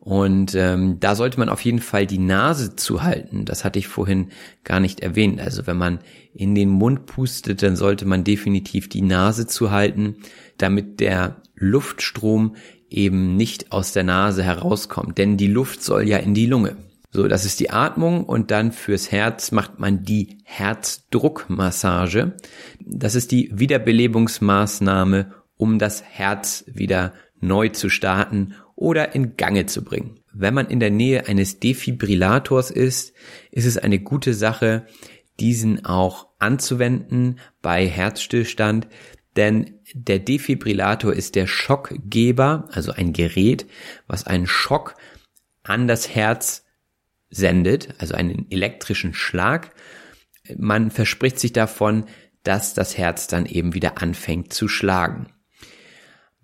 [0.00, 3.44] Und ähm, da sollte man auf jeden Fall die Nase zuhalten.
[3.44, 4.30] Das hatte ich vorhin
[4.64, 5.40] gar nicht erwähnt.
[5.40, 6.00] Also wenn man
[6.34, 10.16] in den Mund pustet, dann sollte man definitiv die Nase zuhalten,
[10.58, 12.56] damit der Luftstrom
[12.90, 15.18] eben nicht aus der Nase herauskommt.
[15.18, 16.76] Denn die Luft soll ja in die Lunge.
[17.14, 22.32] So, das ist die Atmung und dann fürs Herz macht man die Herzdruckmassage.
[22.80, 29.84] Das ist die Wiederbelebungsmaßnahme, um das Herz wieder neu zu starten oder in Gange zu
[29.84, 30.20] bringen.
[30.32, 33.12] Wenn man in der Nähe eines Defibrillators ist,
[33.50, 34.86] ist es eine gute Sache,
[35.38, 38.88] diesen auch anzuwenden bei Herzstillstand,
[39.36, 43.66] denn der Defibrillator ist der Schockgeber, also ein Gerät,
[44.06, 44.94] was einen Schock
[45.62, 46.64] an das Herz
[47.32, 49.72] sendet, also einen elektrischen Schlag.
[50.56, 52.04] Man verspricht sich davon,
[52.44, 55.26] dass das Herz dann eben wieder anfängt zu schlagen.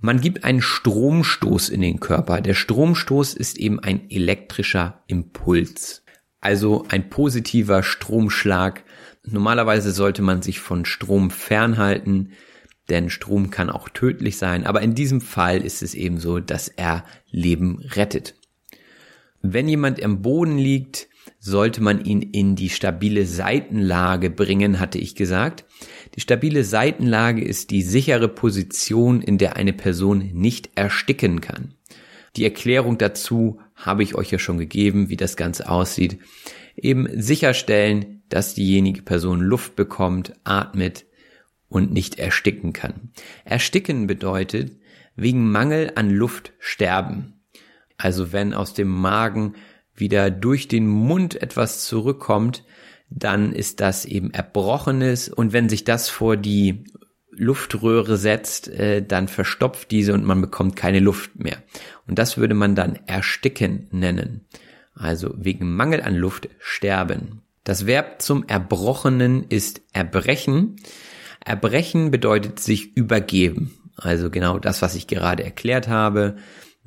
[0.00, 2.40] Man gibt einen Stromstoß in den Körper.
[2.40, 6.04] Der Stromstoß ist eben ein elektrischer Impuls.
[6.40, 8.84] Also ein positiver Stromschlag.
[9.24, 12.32] Normalerweise sollte man sich von Strom fernhalten,
[12.88, 14.64] denn Strom kann auch tödlich sein.
[14.64, 18.37] Aber in diesem Fall ist es eben so, dass er Leben rettet.
[19.42, 25.14] Wenn jemand am Boden liegt, sollte man ihn in die stabile Seitenlage bringen, hatte ich
[25.14, 25.64] gesagt.
[26.14, 31.74] Die stabile Seitenlage ist die sichere Position, in der eine Person nicht ersticken kann.
[32.36, 36.18] Die Erklärung dazu habe ich euch ja schon gegeben, wie das Ganze aussieht.
[36.76, 41.06] Eben sicherstellen, dass diejenige Person Luft bekommt, atmet
[41.68, 43.10] und nicht ersticken kann.
[43.44, 44.76] Ersticken bedeutet
[45.16, 47.37] wegen Mangel an Luft sterben.
[47.98, 49.54] Also wenn aus dem Magen
[49.94, 52.64] wieder durch den Mund etwas zurückkommt,
[53.10, 56.84] dann ist das eben Erbrochenes und wenn sich das vor die
[57.30, 61.62] Luftröhre setzt, äh, dann verstopft diese und man bekommt keine Luft mehr.
[62.06, 64.44] Und das würde man dann ersticken nennen.
[64.94, 67.42] Also wegen Mangel an Luft sterben.
[67.62, 70.76] Das Verb zum Erbrochenen ist erbrechen.
[71.44, 73.74] Erbrechen bedeutet sich übergeben.
[73.96, 76.36] Also genau das, was ich gerade erklärt habe.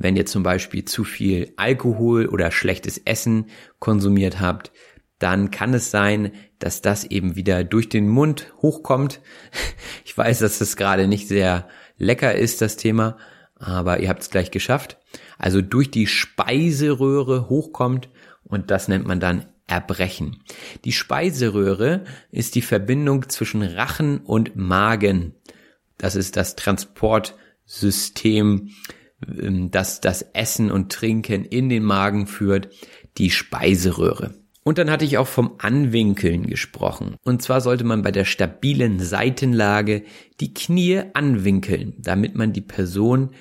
[0.04, 3.48] Wenn ihr zum Beispiel zu viel Alkohol oder schlechtes Essen
[3.80, 4.72] konsumiert habt,
[5.20, 9.22] dann kann es sein, dass das eben wieder durch den Mund hochkommt.
[10.04, 13.16] Ich weiß, dass das gerade nicht sehr lecker ist, das Thema,
[13.56, 14.98] aber ihr habt es gleich geschafft.
[15.38, 18.10] Also durch die Speiseröhre hochkommt
[18.44, 20.44] und das nennt man dann Erbrechen.
[20.84, 25.34] Die Speiseröhre ist die Verbindung zwischen Rachen und Magen.
[25.98, 28.72] Das ist das Transportsystem,
[29.28, 32.70] ähm, das das Essen und Trinken in den Magen führt,
[33.18, 34.34] die Speiseröhre.
[34.64, 37.16] Und dann hatte ich auch vom Anwinkeln gesprochen.
[37.24, 40.04] Und zwar sollte man bei der stabilen Seitenlage
[40.40, 43.32] die Knie anwinkeln, damit man die Person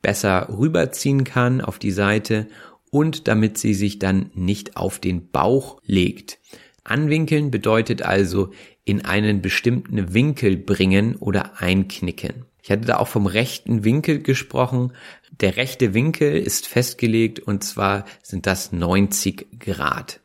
[0.00, 2.46] besser rüberziehen kann auf die Seite
[2.90, 6.38] und damit sie sich dann nicht auf den Bauch legt.
[6.84, 8.50] Anwinkeln bedeutet also
[8.84, 12.46] in einen bestimmten Winkel bringen oder einknicken.
[12.62, 14.92] Ich hatte da auch vom rechten Winkel gesprochen.
[15.30, 20.20] Der rechte Winkel ist festgelegt und zwar sind das 90 Grad.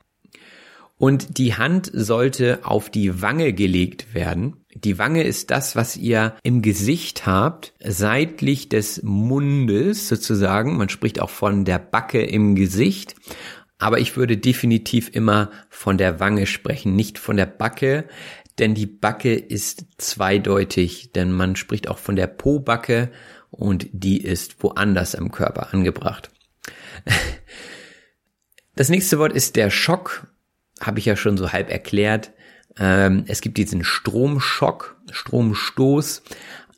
[0.97, 4.65] Und die Hand sollte auf die Wange gelegt werden.
[4.73, 10.77] Die Wange ist das, was ihr im Gesicht habt, seitlich des Mundes sozusagen.
[10.77, 13.15] Man spricht auch von der Backe im Gesicht.
[13.77, 18.05] Aber ich würde definitiv immer von der Wange sprechen, nicht von der Backe,
[18.57, 23.11] denn die Backe ist zweideutig, denn man spricht auch von der Po-Backe
[23.55, 26.29] und die ist woanders am Körper angebracht.
[28.77, 30.27] Das nächste Wort ist der Schock
[30.81, 32.31] habe ich ja schon so halb erklärt.
[32.77, 36.23] Ähm, es gibt diesen Stromschock, Stromstoß,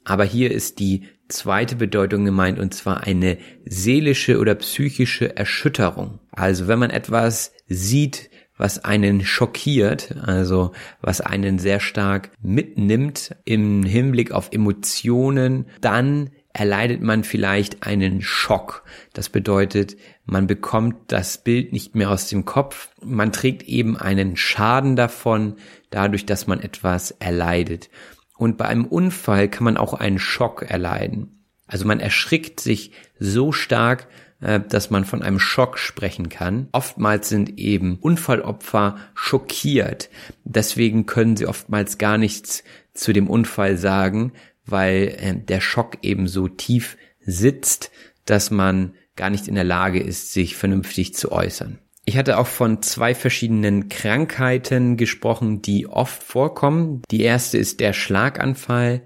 [0.06, 6.20] aber hier ist die zweite Bedeutung gemeint und zwar eine seelische oder psychische Erschütterung.
[6.32, 10.72] Also wenn man etwas sieht, was einen schockiert, also
[11.02, 18.84] was einen sehr stark mitnimmt im Hinblick auf Emotionen, dann erleidet man vielleicht einen Schock.
[19.14, 19.96] Das bedeutet,
[20.26, 22.90] man bekommt das Bild nicht mehr aus dem Kopf.
[23.04, 25.56] Man trägt eben einen Schaden davon,
[25.90, 27.90] dadurch, dass man etwas erleidet.
[28.38, 31.46] Und bei einem Unfall kann man auch einen Schock erleiden.
[31.68, 34.08] Also man erschrickt sich so stark,
[34.40, 36.70] äh, dass man von einem Schock sprechen kann.
[36.72, 40.10] Oftmals sind eben Unfallopfer schockiert.
[40.44, 44.34] Deswegen können sie oftmals gar nichts zu dem Unfall sagen,
[44.68, 47.92] weil äh, der Schock eben so tief sitzt,
[48.26, 51.80] dass man gar nicht in der Lage ist, sich vernünftig zu äußern.
[52.06, 57.02] Ich hatte auch von zwei verschiedenen Krankheiten gesprochen, die oft vorkommen.
[57.12, 59.02] Die erste ist der Schlaganfall.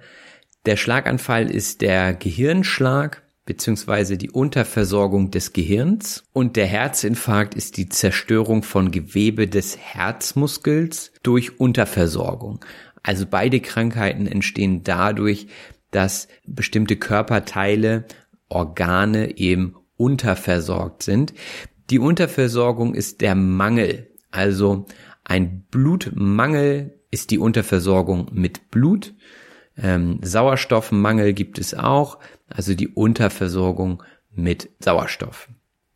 [0.68, 7.90] Der Schlaganfall ist der Gehirnschlag beziehungsweise die Unterversorgung des Gehirns und der Herzinfarkt ist die
[7.90, 12.64] Zerstörung von Gewebe des Herzmuskels durch Unterversorgung.
[13.04, 15.48] Also beide Krankheiten entstehen dadurch,
[15.92, 18.06] dass bestimmte Körperteile,
[18.50, 21.34] Organe eben unterversorgt sind.
[21.90, 24.10] Die Unterversorgung ist der Mangel.
[24.30, 24.86] Also
[25.24, 29.14] ein Blutmangel ist die Unterversorgung mit Blut.
[29.78, 35.50] Ähm, Sauerstoffmangel gibt es auch, also die Unterversorgung mit Sauerstoff.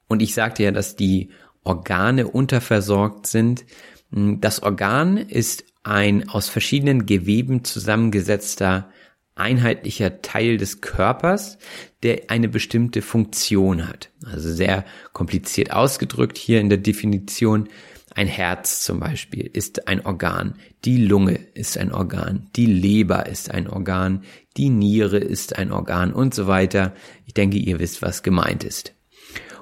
[0.07, 1.31] Und ich sagte ja, dass die
[1.63, 3.65] Organe unterversorgt sind.
[4.11, 8.89] Das Organ ist ein aus verschiedenen Geweben zusammengesetzter
[9.35, 11.57] einheitlicher Teil des Körpers,
[12.03, 14.09] der eine bestimmte Funktion hat.
[14.25, 17.69] Also sehr kompliziert ausgedrückt hier in der Definition.
[18.15, 20.55] Ein Herz zum Beispiel ist ein Organ,
[20.85, 24.23] die Lunge ist ein Organ, die Leber ist ein Organ,
[24.55, 26.93] die Niere ist ein Organ und so weiter.
[27.25, 28.93] Ich denke, ihr wisst, was gemeint ist.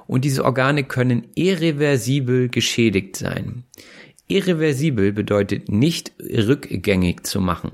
[0.06, 3.64] Und diese Organe können irreversibel geschädigt sein.
[4.26, 7.72] Irreversibel bedeutet nicht rückgängig zu machen.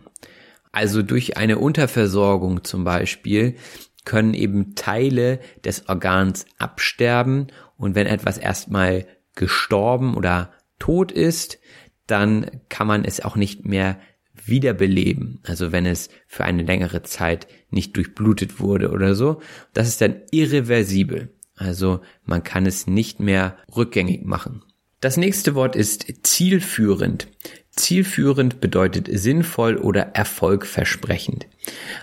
[0.73, 3.57] Also durch eine Unterversorgung zum Beispiel
[4.05, 11.59] können eben Teile des Organs absterben und wenn etwas erstmal gestorben oder tot ist,
[12.07, 14.01] dann kann man es auch nicht mehr
[14.45, 15.41] wiederbeleben.
[15.45, 19.41] Also wenn es für eine längere Zeit nicht durchblutet wurde oder so.
[19.73, 21.33] Das ist dann irreversibel.
[21.57, 24.65] Also man kann es nicht mehr rückgängig machen.
[25.01, 27.27] Das nächste Wort ist zielführend.
[27.71, 31.47] Zielführend bedeutet sinnvoll oder erfolgversprechend.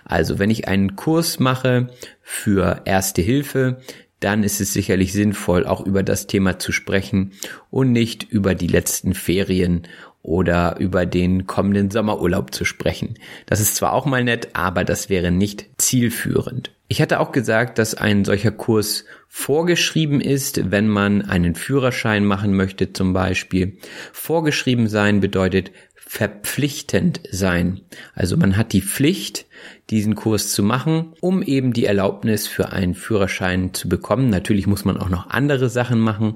[0.04, 1.90] Also wenn ich einen Kurs mache
[2.24, 3.82] für Erste Hilfe,
[4.20, 7.34] dann ist es sicherlich sinnvoll, auch über das Thema zu sprechen
[7.70, 9.84] und nicht über die letzten Ferien
[10.24, 13.20] oder über den kommenden Sommerurlaub zu sprechen.
[13.46, 16.72] Das ist zwar auch mal nett, aber das wäre nicht zielführend.
[16.90, 22.54] Ich hatte auch gesagt, dass ein solcher Kurs vorgeschrieben ist, wenn man einen Führerschein machen
[22.56, 23.78] möchte zum Beispiel.
[24.14, 27.82] Vorgeschrieben sein bedeutet verpflichtend sein.
[28.16, 29.46] Also man hat die Pflicht,
[29.90, 34.30] diesen Kurs zu machen, um eben die Erlaubnis für einen Führerschein zu bekommen.
[34.30, 36.36] Natürlich muss man auch noch andere Sachen machen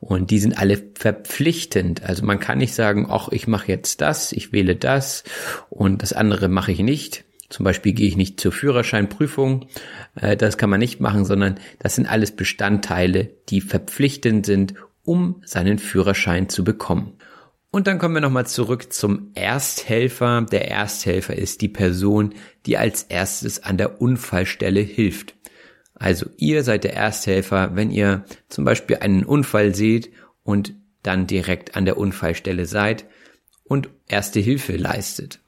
[0.00, 2.02] und die sind alle verpflichtend.
[2.02, 5.24] Also man kann nicht sagen, ach, ich mache jetzt das, ich wähle das
[5.68, 7.24] und das andere mache ich nicht.
[7.50, 9.66] Zum Beispiel gehe ich nicht zur Führerscheinprüfung.
[10.14, 14.74] Äh, das kann man nicht machen, sondern das sind alles Bestandteile, die verpflichtend sind,
[15.04, 17.14] um seinen Führerschein zu bekommen.
[17.72, 20.42] Und dann kommen wir nochmal zurück zum Ersthelfer.
[20.42, 22.34] Der Ersthelfer ist die Person,
[22.66, 25.34] die als erstes an der Unfallstelle hilft.
[25.94, 30.10] Also ihr seid der Ersthelfer, wenn ihr zum Beispiel einen Unfall seht
[30.42, 33.06] und dann direkt an der Unfallstelle seid
[33.64, 35.40] und erste Hilfe leistet.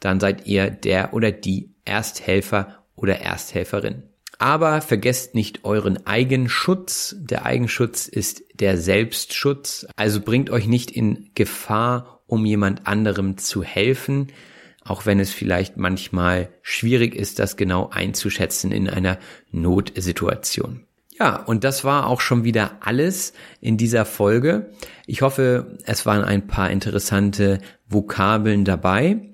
[0.00, 4.02] Dann seid ihr der oder die Ersthelfer oder Ersthelferin.
[4.38, 7.16] Aber vergesst nicht euren Eigenschutz.
[7.18, 9.86] Der Eigenschutz ist der Selbstschutz.
[9.96, 14.28] Also bringt euch nicht in Gefahr, um jemand anderem zu helfen,
[14.84, 19.18] auch wenn es vielleicht manchmal schwierig ist, das genau einzuschätzen in einer
[19.50, 20.82] Notsituation.
[21.18, 24.70] Ja, und das war auch schon wieder alles in dieser Folge.
[25.06, 29.30] Ich hoffe, es waren ein paar interessante Vokabeln dabei.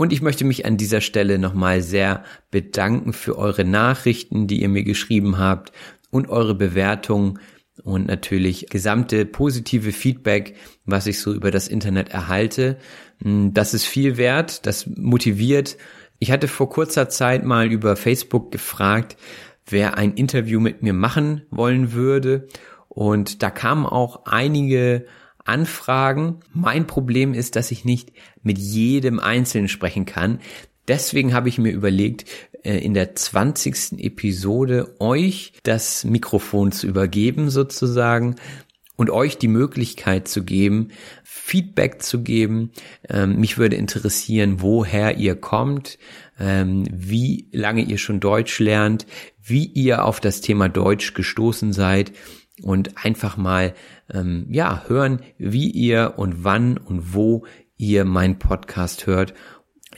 [0.00, 4.70] Und ich möchte mich an dieser Stelle nochmal sehr bedanken für eure Nachrichten, die ihr
[4.70, 5.72] mir geschrieben habt
[6.10, 7.38] und eure Bewertungen
[7.84, 12.78] und natürlich gesamte positive Feedback, was ich so über das Internet erhalte.
[13.22, 15.76] Hm, das ist viel wert, das motiviert.
[16.18, 19.18] Ich hatte vor kurzer Zeit mal über Facebook gefragt,
[19.66, 22.48] wer ein Interview mit mir machen wollen würde.
[22.88, 25.04] Und da kamen auch einige
[25.44, 26.40] Anfragen.
[26.52, 28.12] Mein Problem ist, dass ich nicht
[28.42, 30.40] mit jedem Einzelnen sprechen kann.
[30.88, 32.24] Deswegen habe ich mir überlegt,
[32.62, 33.98] äh, in der 20.
[33.98, 38.36] Episode euch das Mikrofon zu übergeben sozusagen
[38.96, 40.88] und euch die Möglichkeit zu geben,
[41.24, 42.72] Feedback zu geben.
[43.08, 45.98] Ähm, mich würde interessieren, woher ihr kommt,
[46.38, 49.06] ähm, wie lange ihr schon Deutsch lernt,
[49.42, 52.12] wie ihr auf das Thema Deutsch gestoßen seid
[52.62, 53.74] und einfach mal
[54.12, 57.44] ähm, ja hören, wie ihr und wann und wo
[57.76, 59.34] ihr meinen Podcast hört.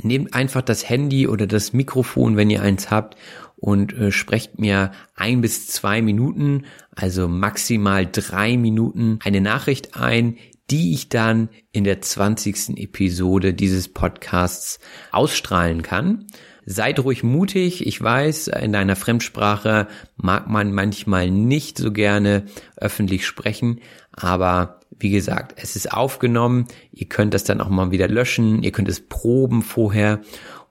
[0.02, 3.16] Nehmt einfach das Handy oder das Mikrofon, wenn ihr eins habt,
[3.56, 6.64] und äh, sprecht mir ein bis zwei Minuten,
[6.96, 10.36] also maximal drei Minuten, eine Nachricht ein,
[10.70, 12.78] die ich dann in der 20.
[12.78, 14.80] Episode dieses Podcasts
[15.12, 16.26] ausstrahlen kann.
[16.64, 17.86] Seid ruhig mutig.
[17.86, 22.44] Ich weiß, in einer Fremdsprache mag man manchmal nicht so gerne
[22.76, 23.80] öffentlich sprechen,
[24.12, 26.66] aber wie gesagt, es ist aufgenommen.
[26.92, 28.62] Ihr könnt das dann auch mal wieder löschen.
[28.62, 30.20] Ihr könnt es proben vorher.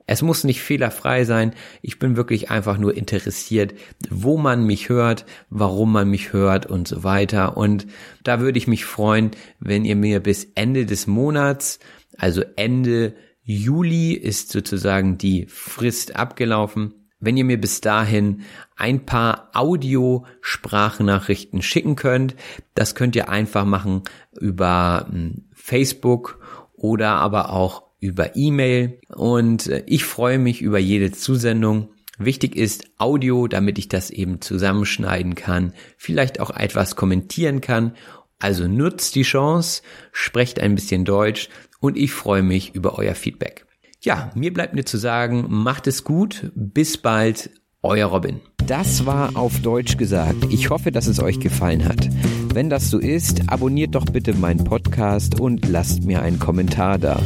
[0.08, 1.54] Es muss nicht fehlerfrei sein.
[1.82, 3.74] Ich bin wirklich einfach nur interessiert,
[4.10, 7.58] wo man mich hört, warum man mich hört und so weiter.
[7.58, 7.88] Und
[8.24, 11.80] da würde ich mich freuen, wenn ihr mir bis Ende des Monats,
[12.18, 13.16] also Ende
[13.58, 16.94] Juli ist sozusagen die Frist abgelaufen.
[17.20, 18.44] Wenn ihr mir bis dahin
[18.76, 22.36] ein paar Audio-Sprachnachrichten schicken könnt,
[22.74, 24.02] das könnt ihr einfach machen
[24.40, 26.40] über hm, Facebook
[26.74, 29.00] oder aber auch über E-Mail.
[29.10, 31.90] Und äh, ich freue mich über jede Zusendung.
[32.18, 37.96] Wichtig ist Audio, damit ich das eben zusammenschneiden kann, vielleicht auch etwas kommentieren kann.
[38.40, 41.50] Also nutzt die Chance, sprecht ein bisschen Deutsch,
[41.82, 43.66] und ich freue mich über euer Feedback.
[44.00, 47.52] Ja, mir bleibt nur zu sagen, macht es gut, bis bald,
[47.84, 48.40] euer Robin.
[48.66, 50.46] Das war auf Deutsch gesagt.
[50.50, 52.10] Ich hoffe, dass es euch gefallen hat.
[52.54, 57.20] Wenn das so ist, abonniert doch bitte meinen Podcast und lasst mir einen Kommentar da.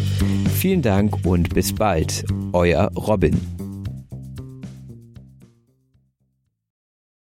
[0.58, 3.65] Vielen Dank und bis bald, euer Robin.